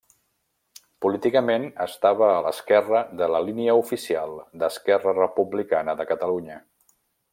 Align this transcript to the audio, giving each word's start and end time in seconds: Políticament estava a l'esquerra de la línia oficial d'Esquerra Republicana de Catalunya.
Políticament 1.05 1.67
estava 1.85 2.29
a 2.29 2.39
l'esquerra 2.45 3.01
de 3.21 3.27
la 3.35 3.41
línia 3.49 3.77
oficial 3.83 4.33
d'Esquerra 4.65 5.15
Republicana 5.19 5.97
de 6.01 6.09
Catalunya. 6.15 6.59